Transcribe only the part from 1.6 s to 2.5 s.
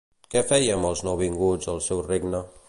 al seu regne?